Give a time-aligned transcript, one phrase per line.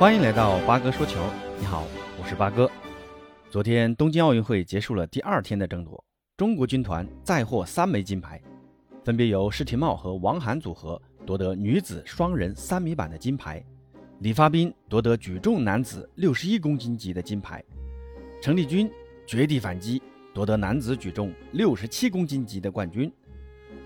[0.00, 1.20] 欢迎来到八哥说球。
[1.58, 1.86] 你好，
[2.18, 2.70] 我是八哥。
[3.50, 6.02] 昨天东京奥运会结束了第二天的争夺，
[6.38, 8.40] 中国军团再获三枚金牌，
[9.04, 13.62] 分别由施廷懋和王涵组合夺得女子双人三米板的金牌，
[14.20, 17.62] 李发彬夺得举重男子六十一公斤级的金牌，
[18.40, 18.90] 程立军
[19.26, 20.00] 绝地反击
[20.32, 23.12] 夺得男子举重六十七公斤级的冠军。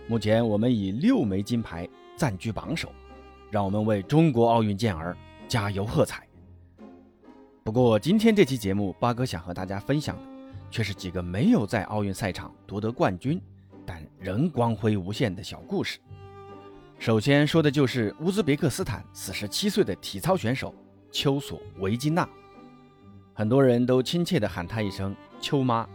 [0.07, 2.93] 目前我们以六枚金牌暂居榜首，
[3.51, 5.17] 让我们为中国奥运健儿
[5.55, 6.27] 加油喝彩。
[7.63, 10.23] 不过今天这期节目，八哥想和大家分享的
[10.69, 13.41] 却是几个没有在奥运赛场夺得冠军，
[13.87, 16.01] 但仍光辉无限的小故事。
[16.99, 20.75] 首先说的就是乌兹别克斯坦四十七岁的体操选手
[21.13, 22.29] 丘索维金娜，
[23.33, 25.89] 很多人都亲切地喊她一声“丘妈”。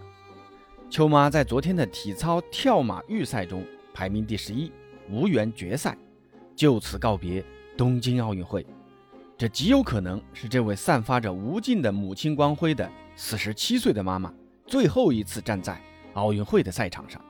[0.89, 3.62] 丘妈在昨天的体操跳马预赛中。
[3.94, 4.72] 排名第十一，
[5.09, 5.98] 无缘决赛，
[6.55, 7.44] 就此告别
[7.76, 8.66] 东京奥运会。
[9.40, 14.34] 这极有可能是这位散发着无尽的母亲光辉的四十七岁的妈妈
[14.68, 15.82] 最后一次站在
[16.16, 17.22] 奥运会的赛场上。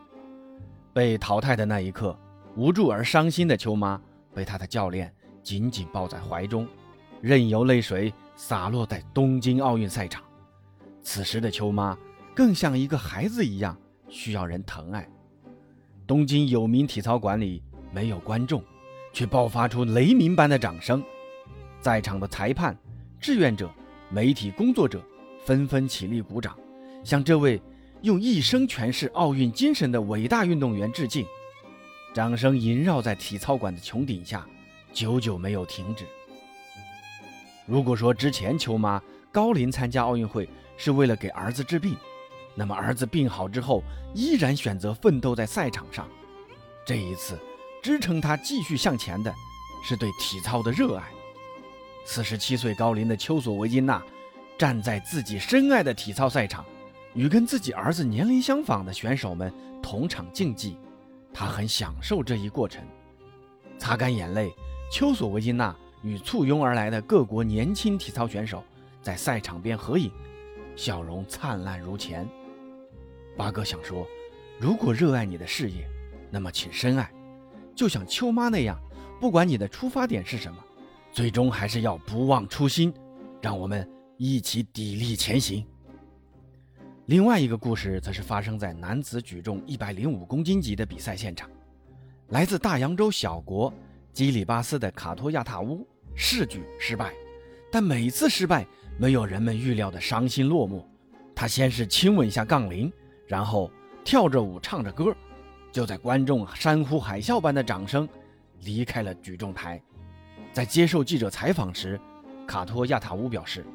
[0.92, 2.18] 被淘汰的那一刻，
[2.56, 4.02] 无助而伤心的秋妈
[4.34, 6.68] 被她的教练紧紧抱在怀中，
[7.22, 10.24] 任由泪水洒落在东京奥运赛场。
[11.04, 11.96] 此时的秋妈
[12.34, 15.08] 更像一个孩子一样，需要人疼爱。
[16.08, 17.62] 东京有名体操馆里
[17.94, 18.64] 没有观众，
[19.14, 21.04] 却爆发出雷鸣般的掌声。
[21.82, 22.78] 在场的裁判、
[23.20, 23.70] 志愿者、
[24.10, 25.02] 媒体工作者
[25.46, 26.58] 纷纷起立鼓掌，
[27.04, 27.62] 向这位
[28.02, 31.26] 用一生诠释奥运精神的伟大运动员致敬。
[32.14, 34.46] 掌声萦绕在体操馆的穹顶下，
[34.92, 36.06] 久久没有停止。
[37.66, 41.96] 如果说之前球妈高龄参加奥运会是为了给儿子治病，
[42.56, 43.84] 那么儿子病好之后，
[44.16, 46.08] 依然选择奋斗在赛场上。
[46.84, 47.38] 这一次，
[47.84, 49.32] 支撑他继续向前的，
[49.84, 51.04] 是对体操的热爱。
[52.06, 54.02] 四十七岁高龄的丘索维金娜，
[54.58, 56.66] 站在自己深爱的体操赛场，
[57.14, 60.78] 与跟自己儿子年龄相仿的选手们同场竞技，
[61.34, 62.84] 他很享受这一过程。
[63.78, 64.52] 擦干眼泪，
[64.92, 68.64] 丘索维金娜与簇拥而来的各国年轻体操选手
[69.02, 70.12] 在赛场边合影，
[70.76, 72.28] 笑容灿烂如前。
[73.38, 74.06] 八哥想说，
[74.60, 75.88] 如果热爱你的事业，
[76.30, 77.10] 那么请深爱，
[77.76, 78.78] 就像秋妈那样，
[79.22, 80.58] 不管你的出发点是什么，
[81.12, 82.94] 最终还是要不忘初心。
[83.42, 85.66] 让我们一起砥砺前行。
[87.06, 91.50] 另外一个故事则是发生在男子举重一百零五公斤级的比赛现场，
[92.28, 93.74] 来自大洋洲小国
[94.14, 97.14] 基里巴斯的卡托亚塔乌试举失败，
[97.72, 98.68] 但每次失败
[98.98, 100.86] 没有人们预料的伤心落寞。
[101.34, 102.92] 他先是亲吻下杠铃。
[103.26, 103.72] 然后
[104.04, 105.16] 跳着舞，唱着歌，
[105.72, 108.10] 就在观众山呼海啸般的掌声
[108.62, 109.80] 离开了举重台。
[110.52, 112.00] 在接受记者采访时，
[112.48, 113.66] 卡托亚塔乌表示：“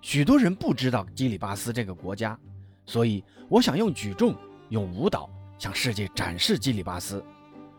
[0.00, 2.38] 许多人不知道基里巴斯这个国家，
[2.84, 4.34] 所以我想用举重、
[4.68, 5.28] 用舞蹈
[5.58, 7.24] 向世界展示基里巴斯。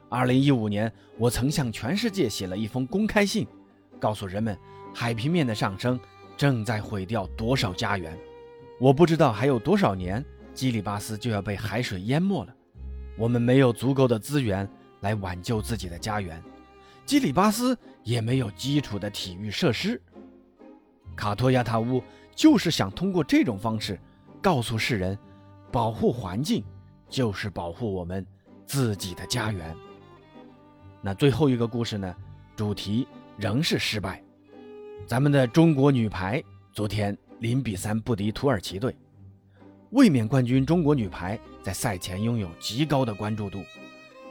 [0.10, 3.48] 2015年，我曾向全世界写了一封公开信，
[4.00, 4.58] 告诉人们
[4.94, 6.00] 海平面的上升
[6.36, 8.18] 正在毁掉多少家园。
[8.80, 10.24] 我不知道还有多少年。”
[10.58, 12.52] 基里巴斯就要被海水淹没了，
[13.16, 14.68] 我们没有足够的资源
[15.02, 16.42] 来挽救自己的家园，
[17.08, 20.00] 基里巴斯也没有基础的体育设施。
[21.16, 22.04] 卡托亚塔乌
[22.36, 23.98] 就是想通过这种方式
[24.42, 25.18] 告诉世人，
[25.72, 26.62] 保护环境
[27.10, 28.28] 就是保护我们
[28.66, 29.74] 自己的家园。
[31.02, 32.14] 那最后一个故事呢？
[32.58, 33.08] 主题
[33.38, 34.22] 仍是失败。
[35.06, 38.94] 咱们的中国女排昨天零比三不敌土耳其队。
[39.92, 43.64] 卫冕冠军中国女排在赛前拥有极高的关注度，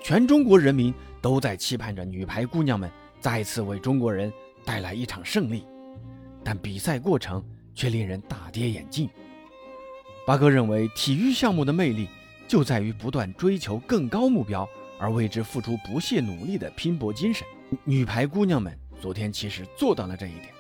[0.03, 0.93] 全中国人民
[1.27, 2.89] 都在期盼着女排姑娘们
[3.19, 4.33] 再次为中国人
[4.65, 5.67] 带来一场胜利，
[6.45, 7.45] 但比赛过程
[7.75, 9.11] 却令人大跌眼镜。
[10.25, 12.09] 八哥认为，体育项目的魅力
[12.47, 14.69] 就在于不断追求更高目标
[15.01, 17.45] 而为之付出不懈努力的拼搏精神。
[17.83, 20.55] 女排姑娘们昨天其实做到了这一点，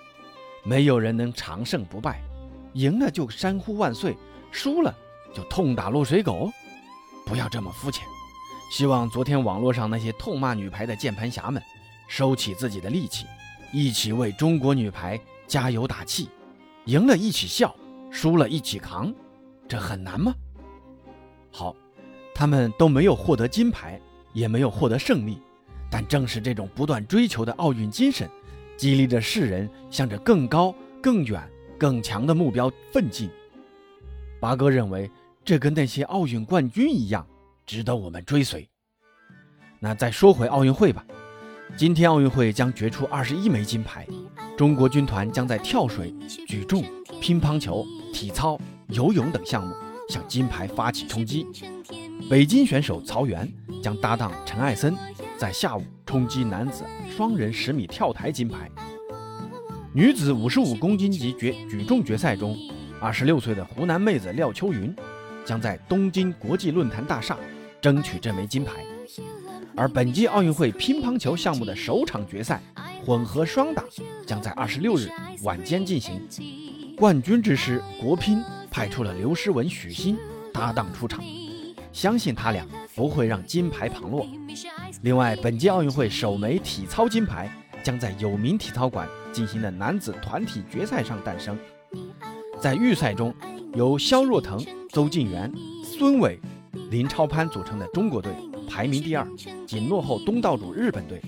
[0.64, 2.20] 没有人能长胜不败，
[2.72, 4.16] 赢了就山呼万岁。
[4.50, 4.92] 输了
[5.32, 6.50] 就痛打落水狗，
[7.24, 8.04] 不要这么肤浅。
[8.70, 11.62] 希望昨天网络上那些痛骂女排的键盘侠们，
[12.08, 13.26] 收起自己的戾气，
[13.72, 16.28] 一起为中国女排加油打气。
[16.86, 17.74] 赢了一起笑，
[18.10, 19.12] 输了一起扛，
[19.66, 20.34] 这很难吗？
[21.50, 21.74] 好，
[22.34, 24.00] 他们都没有获得金牌，
[24.32, 25.38] 也没有获得胜利，
[25.90, 28.30] 但正是这种不断追求的奥运精神，
[28.76, 31.42] 激励着世人向着更高、更远、
[31.78, 33.30] 更强的目标奋进。
[34.38, 35.10] 八哥认为，
[35.44, 37.26] 这跟那些奥运冠军一样，
[37.66, 38.68] 值得我们追随。
[39.80, 41.04] 那再说回奥运会吧，
[41.76, 44.06] 今天奥运会将决出二十一枚金牌，
[44.56, 46.14] 中国军团将在跳水、
[46.46, 46.84] 举重、
[47.20, 48.58] 乒乓球、体操、
[48.88, 49.74] 游泳等项目
[50.08, 51.46] 向金牌发起冲击。
[52.30, 53.52] 北京选手曹原
[53.82, 54.96] 将搭档陈艾森，
[55.36, 56.84] 在下午冲击男子
[57.14, 58.70] 双人十米跳台金牌。
[59.92, 62.56] 女子五十五公斤级决举重决赛中，
[63.00, 64.94] 二十六岁的湖南妹子廖秋云
[65.46, 67.38] 将在东京国际论坛大厦
[67.80, 68.84] 争取这枚金牌。
[69.76, 72.60] 而本届奥运会乒乓球项目的首场决赛
[73.04, 73.84] 混合双打
[74.26, 75.08] 将在二十六日
[75.42, 76.20] 晚间进行，
[76.96, 80.18] 冠军之师国乒派出了刘诗雯、许昕
[80.52, 81.22] 搭档出场。
[81.92, 84.26] 相信他俩不会让金牌旁落。
[85.02, 87.50] 另外，本届奥运会首枚体操金牌
[87.82, 91.58] 将在有名体操馆进行的男子团体决赛上诞生。
[92.60, 93.34] 在预赛中，
[93.74, 94.62] 由肖若腾、
[94.96, 95.52] 邹敬园、
[95.84, 96.40] 孙伟、
[96.90, 98.32] 林超攀组成的中国队
[98.66, 99.28] 排名第二，
[99.66, 101.20] 仅落后东道主日本队。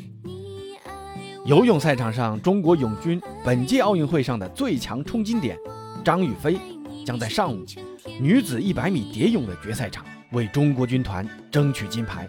[1.45, 5.55] 游泳赛场上，中国泳军本届奥运会上的最强冲金点
[6.03, 6.59] 张雨霏
[7.05, 7.63] 将在上午
[8.19, 10.03] 女子100米蝶泳的决赛场。
[10.33, 12.27] 为中国军团争取金牌。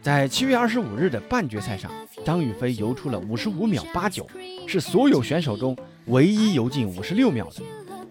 [0.00, 1.90] 在七月二十五日的半决赛上，
[2.24, 4.26] 张雨霏游出了五十五秒八九，
[4.66, 5.76] 是所有选手中
[6.06, 7.62] 唯一游进五十六秒的。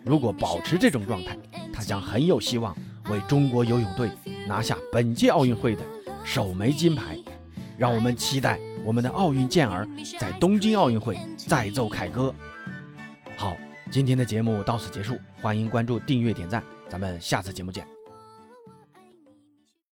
[0.04, 1.38] 如果保持这种状态，
[1.74, 2.76] 他将很有希望
[3.10, 4.10] 为中国游泳队
[4.48, 5.84] 拿下本届奥运会的
[6.24, 7.18] 首枚金牌。
[7.78, 9.88] 让我们期待我们的奥运健儿
[10.20, 12.34] 在东京奥运会再奏凯歌。
[13.36, 13.58] 好，
[13.90, 18.01] 今天的节目到此结束，欢迎关注、订阅、点赞，咱们下次节目见。